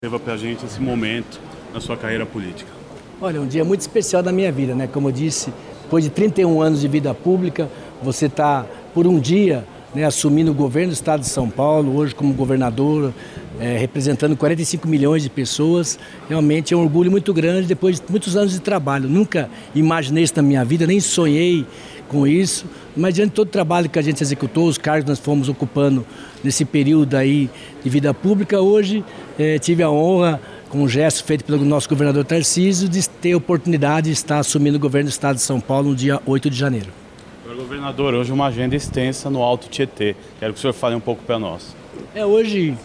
Leva 0.00 0.20
para 0.20 0.34
a 0.34 0.36
gente 0.36 0.64
esse 0.64 0.80
momento 0.80 1.40
na 1.74 1.80
sua 1.80 1.96
carreira 1.96 2.24
política. 2.24 2.70
Olha, 3.20 3.40
um 3.40 3.48
dia 3.48 3.64
muito 3.64 3.80
especial 3.80 4.22
da 4.22 4.30
minha 4.30 4.52
vida, 4.52 4.72
né? 4.72 4.86
Como 4.86 5.08
eu 5.08 5.12
disse, 5.12 5.52
depois 5.82 6.04
de 6.04 6.10
31 6.10 6.62
anos 6.62 6.80
de 6.80 6.86
vida 6.86 7.12
pública, 7.12 7.68
você 8.00 8.26
está 8.26 8.64
por 8.94 9.08
um 9.08 9.18
dia 9.18 9.66
né, 9.94 10.04
assumindo 10.04 10.50
o 10.50 10.54
governo 10.54 10.92
do 10.92 10.94
estado 10.94 11.20
de 11.20 11.28
São 11.28 11.48
Paulo, 11.48 11.96
hoje 11.96 12.14
como 12.14 12.32
governador, 12.34 13.12
é, 13.58 13.76
representando 13.76 14.36
45 14.36 14.86
milhões 14.86 15.22
de 15.22 15.30
pessoas. 15.30 15.98
Realmente 16.28 16.74
é 16.74 16.76
um 16.76 16.82
orgulho 16.82 17.10
muito 17.10 17.32
grande 17.32 17.66
depois 17.66 17.98
de 17.98 18.02
muitos 18.08 18.36
anos 18.36 18.52
de 18.52 18.60
trabalho. 18.60 19.08
Nunca 19.08 19.48
imaginei 19.74 20.24
isso 20.24 20.34
na 20.36 20.42
minha 20.42 20.64
vida, 20.64 20.86
nem 20.86 21.00
sonhei 21.00 21.66
com 22.08 22.26
isso, 22.26 22.64
mas 22.96 23.14
diante 23.14 23.30
de 23.30 23.34
todo 23.34 23.48
o 23.48 23.50
trabalho 23.50 23.88
que 23.88 23.98
a 23.98 24.02
gente 24.02 24.22
executou, 24.22 24.66
os 24.66 24.78
cargos 24.78 25.04
que 25.04 25.10
nós 25.10 25.18
fomos 25.18 25.48
ocupando 25.48 26.06
nesse 26.42 26.64
período 26.64 27.14
aí 27.16 27.50
de 27.82 27.90
vida 27.90 28.14
pública, 28.14 28.60
hoje 28.60 29.04
é, 29.38 29.58
tive 29.58 29.82
a 29.82 29.90
honra 29.90 30.40
com 30.70 30.82
um 30.82 30.88
gesto 30.88 31.24
feito 31.24 31.44
pelo 31.44 31.64
nosso 31.64 31.88
governador 31.88 32.24
Tarcísio, 32.24 32.88
de 32.88 33.08
ter 33.08 33.32
a 33.32 33.36
oportunidade 33.36 34.06
de 34.06 34.12
estar 34.12 34.38
assumindo 34.38 34.76
o 34.76 34.80
governo 34.80 35.08
do 35.08 35.12
Estado 35.12 35.36
de 35.36 35.42
São 35.42 35.60
Paulo 35.60 35.90
no 35.90 35.96
dia 35.96 36.20
8 36.26 36.50
de 36.50 36.56
janeiro. 36.56 37.07
Governador, 37.54 38.14
hoje 38.14 38.30
uma 38.30 38.46
agenda 38.46 38.76
extensa 38.76 39.30
no 39.30 39.42
Alto 39.42 39.68
Tietê. 39.68 40.14
Quero 40.38 40.52
que 40.52 40.58
o 40.58 40.60
senhor 40.60 40.74
fale 40.74 40.94
um 40.94 41.00
pouco 41.00 41.22
para 41.22 41.38
nós. 41.38 41.74
É, 42.14 42.24
hoje, 42.24 42.76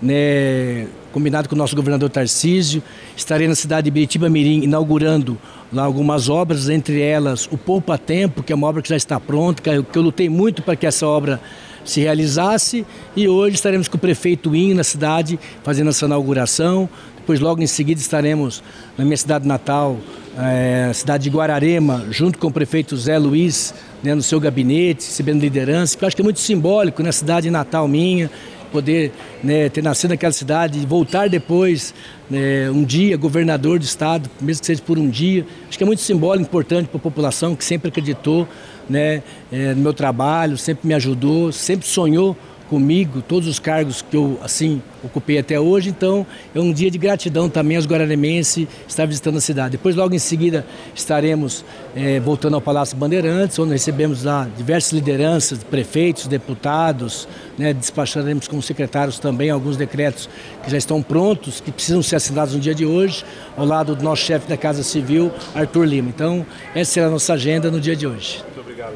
né, 0.00 0.86
combinado 1.12 1.48
com 1.48 1.54
o 1.54 1.58
nosso 1.58 1.74
governador 1.74 2.08
Tarcísio, 2.08 2.82
estarei 3.16 3.48
na 3.48 3.54
cidade 3.54 3.86
de 3.86 3.90
Biritiba 3.90 4.28
Mirim 4.28 4.62
inaugurando 4.62 5.36
lá 5.72 5.82
algumas 5.82 6.28
obras, 6.28 6.68
entre 6.68 7.00
elas 7.00 7.48
o 7.50 7.58
Poupa 7.58 7.98
Tempo, 7.98 8.42
que 8.42 8.52
é 8.52 8.56
uma 8.56 8.66
obra 8.66 8.80
que 8.80 8.88
já 8.88 8.96
está 8.96 9.18
pronta, 9.18 9.62
que 9.62 9.98
eu, 9.98 10.02
lutei 10.02 10.28
muito 10.28 10.62
para 10.62 10.76
que 10.76 10.86
essa 10.86 11.06
obra 11.06 11.40
se 11.84 12.00
realizasse 12.00 12.86
e 13.16 13.26
hoje 13.26 13.56
estaremos 13.56 13.88
com 13.88 13.96
o 13.96 14.00
prefeito 14.00 14.54
In 14.54 14.74
na 14.74 14.84
cidade 14.84 15.38
fazendo 15.64 15.90
essa 15.90 16.06
inauguração. 16.06 16.88
Depois, 17.16 17.40
logo 17.40 17.62
em 17.62 17.66
seguida, 17.66 18.00
estaremos 18.00 18.62
na 18.96 19.04
minha 19.04 19.16
cidade 19.16 19.46
natal, 19.46 19.96
é, 20.38 20.92
cidade 20.92 21.24
de 21.24 21.30
Guararema, 21.30 22.06
junto 22.10 22.38
com 22.38 22.48
o 22.48 22.52
prefeito 22.52 22.96
Zé 22.96 23.16
Luiz, 23.18 23.72
né, 24.02 24.14
no 24.14 24.22
seu 24.22 24.40
gabinete, 24.40 25.06
recebendo 25.06 25.40
liderança, 25.40 25.96
que 25.96 26.04
eu 26.04 26.06
acho 26.06 26.16
que 26.16 26.22
é 26.22 26.24
muito 26.24 26.40
simbólico 26.40 27.02
na 27.02 27.12
cidade 27.12 27.50
natal 27.50 27.86
minha, 27.86 28.30
poder 28.72 29.12
né, 29.44 29.68
ter 29.68 29.82
nascido 29.82 30.10
naquela 30.10 30.32
cidade 30.32 30.78
e 30.78 30.86
voltar 30.86 31.28
depois, 31.28 31.94
né, 32.30 32.70
um 32.70 32.82
dia, 32.82 33.16
governador 33.16 33.78
do 33.78 33.84
estado, 33.84 34.28
mesmo 34.40 34.60
que 34.60 34.66
seja 34.66 34.82
por 34.82 34.98
um 34.98 35.08
dia. 35.08 35.46
Acho 35.68 35.76
que 35.76 35.84
é 35.84 35.86
muito 35.86 36.00
simbólico, 36.00 36.46
importante 36.46 36.88
para 36.88 36.96
a 36.96 37.00
população 37.00 37.54
que 37.54 37.64
sempre 37.64 37.90
acreditou 37.90 38.48
né, 38.88 39.22
é, 39.52 39.74
no 39.74 39.82
meu 39.82 39.92
trabalho, 39.92 40.56
sempre 40.56 40.88
me 40.88 40.94
ajudou, 40.94 41.52
sempre 41.52 41.86
sonhou 41.86 42.36
comigo 42.72 43.20
todos 43.20 43.46
os 43.46 43.58
cargos 43.58 44.00
que 44.00 44.16
eu 44.16 44.38
assim 44.42 44.80
ocupei 45.04 45.36
até 45.36 45.60
hoje. 45.60 45.90
Então 45.90 46.26
é 46.54 46.58
um 46.58 46.72
dia 46.72 46.90
de 46.90 46.96
gratidão 46.96 47.46
também 47.46 47.76
aos 47.76 47.86
guararemenses 47.86 48.66
estar 48.88 49.04
visitando 49.04 49.36
a 49.36 49.42
cidade. 49.42 49.72
Depois 49.72 49.94
logo 49.94 50.14
em 50.14 50.18
seguida 50.18 50.64
estaremos 50.94 51.66
é, 51.94 52.18
voltando 52.18 52.54
ao 52.54 52.62
Palácio 52.62 52.96
Bandeirantes, 52.96 53.58
onde 53.58 53.72
recebemos 53.72 54.24
lá 54.24 54.48
diversas 54.56 54.90
lideranças, 54.92 55.62
prefeitos, 55.62 56.26
deputados, 56.26 57.28
né, 57.58 57.74
despacharemos 57.74 58.48
com 58.48 58.62
secretários 58.62 59.18
também 59.18 59.50
alguns 59.50 59.76
decretos 59.76 60.26
que 60.64 60.70
já 60.70 60.78
estão 60.78 61.02
prontos, 61.02 61.60
que 61.60 61.70
precisam 61.70 62.02
ser 62.02 62.16
assinados 62.16 62.54
no 62.54 62.60
dia 62.60 62.74
de 62.74 62.86
hoje, 62.86 63.22
ao 63.54 63.66
lado 63.66 63.94
do 63.94 64.02
nosso 64.02 64.22
chefe 64.22 64.48
da 64.48 64.56
Casa 64.56 64.82
Civil, 64.82 65.30
Arthur 65.54 65.84
Lima. 65.84 66.08
Então 66.08 66.46
essa 66.74 66.92
será 66.92 67.08
a 67.08 67.10
nossa 67.10 67.34
agenda 67.34 67.70
no 67.70 67.78
dia 67.78 67.94
de 67.94 68.06
hoje. 68.06 68.42
Muito 68.46 68.60
obrigado, 68.60 68.94